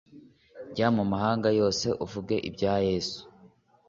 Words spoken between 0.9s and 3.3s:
mu mahanga yose, uvuge ibya yesu,